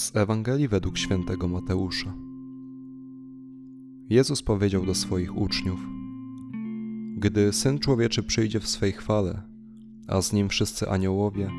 Z 0.00 0.16
Ewangelii 0.16 0.68
według 0.68 0.98
świętego 0.98 1.48
Mateusza. 1.48 2.14
Jezus 4.10 4.42
powiedział 4.42 4.86
do 4.86 4.94
swoich 4.94 5.36
uczniów: 5.36 5.80
Gdy 7.16 7.52
syn 7.52 7.78
człowieczy 7.78 8.22
przyjdzie 8.22 8.60
w 8.60 8.68
swej 8.68 8.92
chwale, 8.92 9.42
a 10.08 10.22
z 10.22 10.32
nim 10.32 10.48
wszyscy 10.48 10.88
aniołowie, 10.88 11.50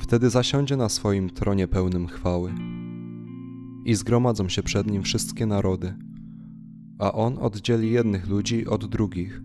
wtedy 0.00 0.30
zasiądzie 0.30 0.76
na 0.76 0.88
swoim 0.88 1.30
tronie 1.30 1.68
pełnym 1.68 2.06
chwały. 2.06 2.54
I 3.84 3.94
zgromadzą 3.94 4.48
się 4.48 4.62
przed 4.62 4.90
nim 4.90 5.02
wszystkie 5.02 5.46
narody, 5.46 5.94
a 6.98 7.12
on 7.12 7.38
oddzieli 7.38 7.90
jednych 7.90 8.28
ludzi 8.28 8.66
od 8.66 8.86
drugich, 8.86 9.42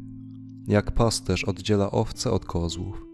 jak 0.68 0.91
pasterz 0.91 1.44
oddziela 1.44 1.91
owce 1.91 2.32
od 2.32 2.46
kozłów. 2.46 3.05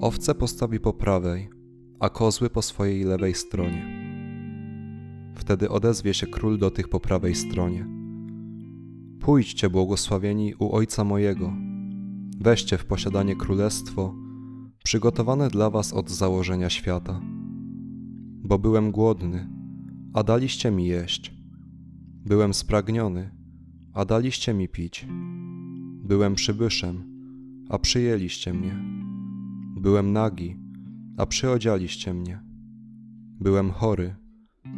Owce 0.00 0.34
postawi 0.34 0.80
po 0.80 0.92
prawej, 0.92 1.53
a 2.04 2.08
kozły 2.08 2.50
po 2.50 2.62
swojej 2.62 3.04
lewej 3.04 3.34
stronie. 3.34 3.86
Wtedy 5.34 5.68
odezwie 5.68 6.14
się 6.14 6.26
król 6.26 6.58
do 6.58 6.70
tych 6.70 6.88
po 6.88 7.00
prawej 7.00 7.34
stronie. 7.34 7.86
Pójdźcie, 9.20 9.70
błogosławieni, 9.70 10.54
u 10.58 10.72
Ojca 10.72 11.04
mojego. 11.04 11.52
Weźcie 12.40 12.78
w 12.78 12.84
posiadanie 12.84 13.36
królestwo, 13.36 14.14
przygotowane 14.84 15.48
dla 15.48 15.70
was 15.70 15.92
od 15.92 16.10
założenia 16.10 16.70
świata. 16.70 17.20
Bo 18.42 18.58
byłem 18.58 18.90
głodny, 18.90 19.48
a 20.14 20.22
daliście 20.22 20.70
mi 20.70 20.86
jeść. 20.86 21.34
Byłem 22.26 22.54
spragniony, 22.54 23.30
a 23.94 24.04
daliście 24.04 24.54
mi 24.54 24.68
pić. 24.68 25.06
Byłem 26.02 26.34
przybyszem, 26.34 27.04
a 27.68 27.78
przyjęliście 27.78 28.54
mnie. 28.54 28.76
Byłem 29.80 30.12
nagi, 30.12 30.63
a 31.16 31.26
przyodzialiście 31.26 32.14
mnie. 32.14 32.40
Byłem 33.40 33.70
chory, 33.70 34.14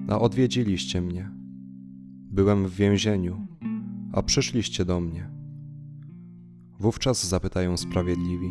a 0.08 0.18
odwiedziliście 0.18 1.02
mnie. 1.02 1.30
Byłem 2.30 2.66
w 2.68 2.74
więzieniu, 2.74 3.46
a 4.12 4.22
przyszliście 4.22 4.84
do 4.84 5.00
mnie. 5.00 5.30
Wówczas 6.80 7.28
zapytają 7.28 7.76
sprawiedliwi: 7.76 8.48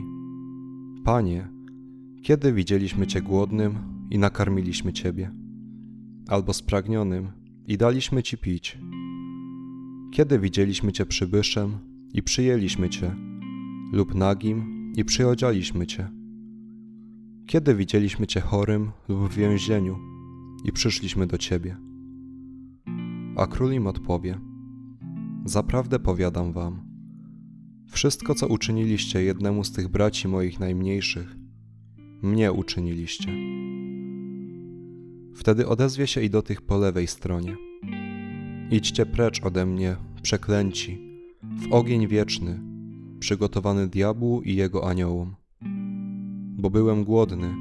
Panie, 1.04 1.48
kiedy 2.24 2.54
widzieliśmy 2.54 3.08
Cię 3.08 3.22
głodnym 3.22 3.76
i 4.12 4.18
nakarmiliśmy 4.18 4.94
Ciebie, 4.94 5.32
albo 6.28 6.54
spragnionym 6.54 7.28
i 7.68 7.78
daliśmy 7.78 8.24
Ci 8.24 8.38
pić? 8.38 8.78
Kiedy 10.12 10.40
widzieliśmy 10.40 10.92
Cię 10.92 11.06
przybyszem 11.06 11.78
i 12.14 12.24
przyjęliśmy 12.24 12.90
Cię, 12.90 13.16
lub 13.92 14.16
nagim 14.16 14.92
i 14.96 15.06
przyodzialiśmy 15.06 15.88
Cię? 15.88 16.25
Kiedy 17.48 17.76
widzieliśmy 17.76 18.28
Cię 18.28 18.42
chorym 18.42 18.92
lub 19.10 19.30
w 19.30 19.36
więzieniu 19.36 19.98
i 20.64 20.72
przyszliśmy 20.72 21.28
do 21.28 21.38
Ciebie? 21.38 21.78
A 23.36 23.48
król 23.48 23.74
im 23.74 23.88
odpowie: 23.88 24.40
Zaprawdę 25.46 26.00
powiadam 26.00 26.54
Wam, 26.54 26.88
wszystko 27.92 28.36
co 28.36 28.48
uczyniliście 28.48 29.24
jednemu 29.24 29.64
z 29.64 29.72
tych 29.72 29.88
braci 29.88 30.28
moich 30.28 30.60
najmniejszych, 30.60 31.36
mnie 32.22 32.52
uczyniliście. 32.52 33.32
Wtedy 35.36 35.68
odezwie 35.68 36.08
się 36.08 36.22
i 36.22 36.30
do 36.30 36.42
tych 36.42 36.62
po 36.62 36.78
lewej 36.78 37.08
stronie. 37.08 37.56
Idźcie 38.72 39.06
precz 39.06 39.44
ode 39.44 39.66
mnie, 39.66 39.96
przeklęci, 40.22 41.22
w 41.44 41.74
ogień 41.74 42.08
wieczny, 42.08 42.60
przygotowany 43.20 43.88
diabłu 43.88 44.42
i 44.42 44.56
jego 44.56 44.90
aniołom 44.90 45.36
bo 46.66 46.70
byłem 46.70 47.04
głodny, 47.04 47.56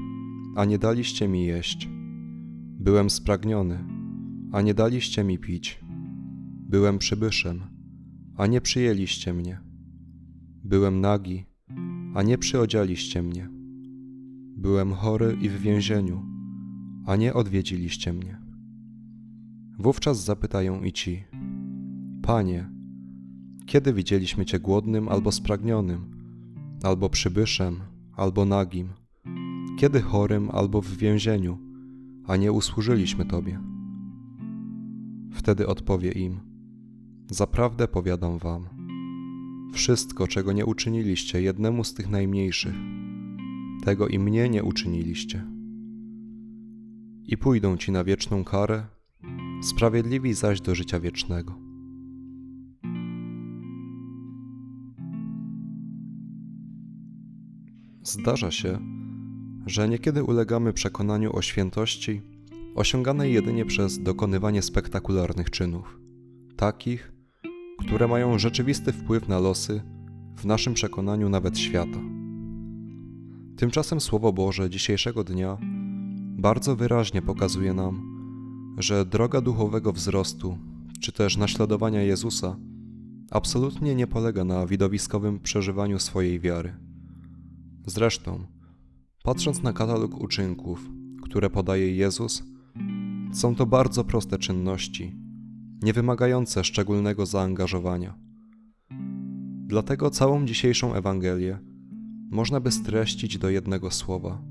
a 0.57 0.65
nie 0.65 0.79
daliście 0.79 1.29
mi 1.29 1.45
jeść. 1.45 1.89
Byłem 2.81 3.11
spragniony, 3.11 3.85
a 4.53 4.61
nie 4.61 4.75
daliście 4.75 5.25
mi 5.25 5.39
pić. 5.39 5.81
Byłem 6.69 6.99
przybyszem, 6.99 7.61
a 8.37 8.47
nie 8.47 8.61
przyjęliście 8.61 9.33
mnie. 9.33 9.61
Byłem 10.65 11.01
nagi, 11.01 11.45
a 12.15 12.23
nie 12.23 12.39
przyodzialiście 12.39 13.23
mnie. 13.23 13.49
Byłem 14.57 14.93
chory 14.93 15.37
i 15.41 15.49
w 15.49 15.61
więzieniu, 15.61 16.23
a 17.07 17.17
nie 17.17 17.35
odwiedziliście 17.35 18.13
mnie. 18.13 18.39
Wówczas 19.79 20.25
zapytają 20.25 20.83
i 20.83 20.93
ci: 20.93 21.25
Panie, 22.23 22.71
kiedy 23.67 23.93
widzieliśmy 23.93 24.45
Cię 24.45 24.59
głodnym 24.59 25.09
albo 25.09 25.33
spragnionym, 25.33 26.01
albo 26.83 27.09
przybyszem, 27.09 27.94
albo 28.17 28.45
nagim, 28.45 28.89
kiedy 29.79 30.01
chorym 30.01 30.51
albo 30.53 30.81
w 30.81 30.97
więzieniu, 30.97 31.59
a 32.27 32.37
nie 32.37 32.53
usłużyliśmy 32.53 33.25
Tobie. 33.25 33.61
Wtedy 35.33 35.67
odpowie 35.67 36.13
im: 36.13 36.41
Zaprawdę 37.31 37.89
powiadam 37.89 38.39
Wam, 38.39 38.69
wszystko, 39.73 40.29
czego 40.29 40.53
nie 40.53 40.67
uczyniliście 40.67 41.43
jednemu 41.43 41.85
z 41.85 41.95
tych 41.95 42.11
najmniejszych, 42.11 42.75
tego 43.85 44.09
i 44.09 44.19
mnie 44.19 44.49
nie 44.49 44.65
uczyniliście. 44.65 45.45
I 47.27 47.37
pójdą 47.37 47.77
ci 47.77 47.93
na 47.93 48.05
wieczną 48.05 48.45
karę, 48.45 48.87
sprawiedliwi 49.63 50.35
zaś 50.35 50.61
do 50.61 50.75
życia 50.75 51.01
wiecznego. 51.01 51.64
Zdarza 58.15 58.51
się, 58.51 58.79
że 59.67 59.89
niekiedy 59.89 60.25
ulegamy 60.25 60.73
przekonaniu 60.73 61.37
o 61.37 61.43
świętości 61.43 62.23
osiąganej 62.75 63.33
jedynie 63.33 63.65
przez 63.65 64.03
dokonywanie 64.03 64.63
spektakularnych 64.63 65.51
czynów, 65.51 65.99
takich, 66.57 67.13
które 67.79 68.09
mają 68.09 68.39
rzeczywisty 68.39 68.93
wpływ 68.93 69.29
na 69.29 69.39
losy, 69.39 69.83
w 70.37 70.45
naszym 70.45 70.75
przekonaniu 70.75 71.29
nawet 71.29 71.59
świata. 71.59 71.99
Tymczasem 73.57 74.01
Słowo 74.01 74.33
Boże 74.33 74.71
dzisiejszego 74.71 75.25
dnia 75.25 75.59
bardzo 76.39 76.77
wyraźnie 76.77 77.23
pokazuje 77.23 77.75
nam, 77.75 78.03
że 78.79 79.07
droga 79.07 79.41
duchowego 79.41 79.93
wzrostu, 79.93 80.59
czy 81.01 81.13
też 81.13 81.37
naśladowania 81.37 82.03
Jezusa, 82.03 82.57
absolutnie 83.31 83.95
nie 83.95 84.07
polega 84.07 84.45
na 84.45 84.67
widowiskowym 84.67 85.41
przeżywaniu 85.41 85.99
swojej 85.99 86.41
wiary 86.41 86.84
Zresztą, 87.87 88.47
patrząc 89.23 89.63
na 89.63 89.73
katalog 89.73 90.21
uczynków, 90.21 90.89
które 91.23 91.51
podaje 91.51 91.97
Jezus, 91.97 92.43
są 93.33 93.55
to 93.55 93.67
bardzo 93.67 94.05
proste 94.05 94.39
czynności, 94.39 95.17
nie 95.83 95.93
wymagające 95.93 96.65
szczególnego 96.65 97.27
zaangażowania. 97.27 98.19
Dlatego 99.67 100.11
całą 100.11 100.47
dzisiejszą 100.47 100.95
Ewangelię 100.95 101.59
można 102.31 102.61
by 102.61 102.71
streścić 102.71 103.39
do 103.39 103.51
jednego 103.51 103.91
słowa 103.91 104.43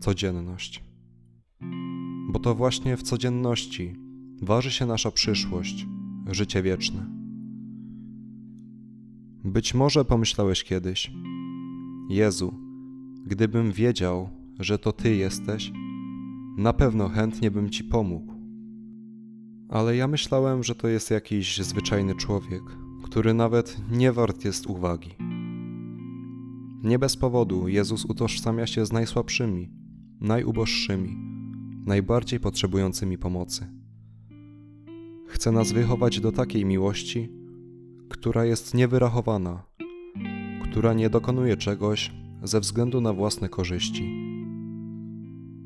codzienność. 0.00 0.84
Bo 2.32 2.38
to 2.38 2.54
właśnie 2.54 2.96
w 2.96 3.02
codzienności 3.02 3.96
waży 4.42 4.70
się 4.70 4.86
nasza 4.86 5.10
przyszłość, 5.10 5.86
życie 6.26 6.62
wieczne. 6.62 7.06
Być 9.44 9.74
może 9.74 10.04
pomyślałeś 10.04 10.64
kiedyś, 10.64 11.12
Jezu, 12.12 12.54
gdybym 13.26 13.72
wiedział, 13.72 14.28
że 14.58 14.78
to 14.78 14.92
Ty 14.92 15.16
jesteś, 15.16 15.72
na 16.56 16.72
pewno 16.72 17.08
chętnie 17.08 17.50
bym 17.50 17.70
Ci 17.70 17.84
pomógł. 17.84 18.32
Ale 19.68 19.96
ja 19.96 20.08
myślałem, 20.08 20.62
że 20.62 20.74
to 20.74 20.88
jest 20.88 21.10
jakiś 21.10 21.58
zwyczajny 21.58 22.14
człowiek, 22.14 22.62
który 23.04 23.34
nawet 23.34 23.82
nie 23.90 24.12
wart 24.12 24.44
jest 24.44 24.66
uwagi. 24.66 25.10
Nie 26.82 26.98
bez 26.98 27.16
powodu 27.16 27.68
Jezus 27.68 28.04
utożsamia 28.04 28.66
się 28.66 28.86
z 28.86 28.92
najsłabszymi, 28.92 29.70
najuboższymi, 30.20 31.16
najbardziej 31.86 32.40
potrzebującymi 32.40 33.18
pomocy. 33.18 33.66
Chce 35.26 35.52
nas 35.52 35.72
wychować 35.72 36.20
do 36.20 36.32
takiej 36.32 36.64
miłości, 36.64 37.32
która 38.08 38.44
jest 38.44 38.74
niewyrachowana, 38.74 39.62
która 40.72 40.92
nie 40.92 41.10
dokonuje 41.10 41.56
czegoś 41.56 42.12
ze 42.42 42.60
względu 42.60 43.00
na 43.00 43.12
własne 43.12 43.48
korzyści. 43.48 44.04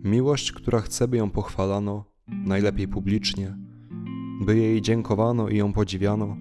Miłość, 0.04 0.52
która 0.52 0.80
chce, 0.80 1.08
by 1.08 1.16
ją 1.16 1.30
pochwalano, 1.30 2.04
najlepiej 2.28 2.88
publicznie, 2.88 3.58
by 4.44 4.56
jej 4.56 4.82
dziękowano 4.82 5.48
i 5.48 5.56
ją 5.56 5.72
podziwiano, 5.72 6.36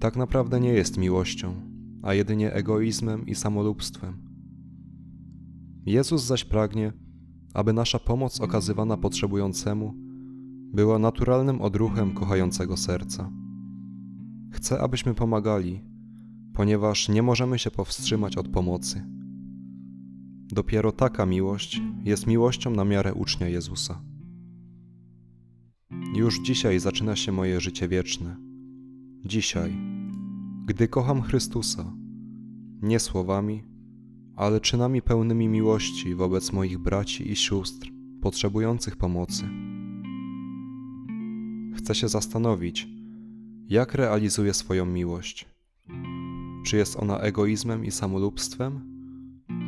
tak 0.00 0.16
naprawdę 0.16 0.60
nie 0.60 0.72
jest 0.72 0.98
miłością, 0.98 1.54
a 2.02 2.14
jedynie 2.14 2.52
egoizmem 2.52 3.26
i 3.26 3.34
samolubstwem. 3.34 4.18
Jezus 5.86 6.22
zaś 6.22 6.44
pragnie, 6.44 6.92
aby 7.54 7.72
nasza 7.72 7.98
pomoc 7.98 8.40
okazywana 8.40 8.96
potrzebującemu 8.96 9.94
była 10.72 10.98
naturalnym 10.98 11.60
odruchem 11.60 12.14
kochającego 12.14 12.76
serca. 12.76 13.30
Chce, 14.50 14.80
abyśmy 14.80 15.14
pomagali, 15.14 15.93
ponieważ 16.54 17.08
nie 17.08 17.22
możemy 17.22 17.58
się 17.58 17.70
powstrzymać 17.70 18.36
od 18.36 18.48
pomocy. 18.48 19.04
Dopiero 20.52 20.92
taka 20.92 21.26
miłość 21.26 21.80
jest 22.04 22.26
miłością 22.26 22.70
na 22.70 22.84
miarę 22.84 23.14
ucznia 23.14 23.48
Jezusa. 23.48 24.02
Już 26.14 26.40
dzisiaj 26.40 26.80
zaczyna 26.80 27.16
się 27.16 27.32
moje 27.32 27.60
życie 27.60 27.88
wieczne. 27.88 28.36
Dzisiaj, 29.24 29.76
gdy 30.66 30.88
kocham 30.88 31.22
Chrystusa, 31.22 31.92
nie 32.82 33.00
słowami, 33.00 33.62
ale 34.36 34.60
czynami 34.60 35.02
pełnymi 35.02 35.48
miłości 35.48 36.14
wobec 36.14 36.52
moich 36.52 36.78
braci 36.78 37.30
i 37.30 37.36
sióstr 37.36 37.90
potrzebujących 38.20 38.96
pomocy. 38.96 39.48
Chcę 41.76 41.94
się 41.94 42.08
zastanowić, 42.08 42.88
jak 43.68 43.94
realizuję 43.94 44.54
swoją 44.54 44.86
miłość. 44.86 45.53
Czy 46.64 46.76
jest 46.76 46.96
ona 46.96 47.18
egoizmem 47.18 47.84
i 47.84 47.90
samolubstwem, 47.90 48.80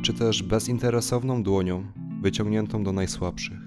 czy 0.03 0.15
też 0.15 0.43
bezinteresowną 0.43 1.43
dłonią 1.43 1.87
wyciągniętą 2.23 2.85
do 2.85 2.93
najsłabszych? 2.93 3.66